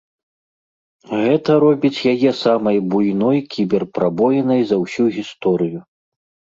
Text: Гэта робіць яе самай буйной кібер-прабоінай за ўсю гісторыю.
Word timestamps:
Гэта 1.19 1.57
робіць 1.65 2.05
яе 2.13 2.31
самай 2.43 2.77
буйной 2.95 3.45
кібер-прабоінай 3.53 4.61
за 4.73 4.85
ўсю 4.87 5.03
гісторыю. 5.21 5.79